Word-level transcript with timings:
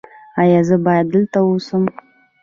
ایا 0.41 0.61
زه 0.67 0.75
باید 0.85 1.05
دلته 1.13 1.37
اوسم؟ 1.45 1.83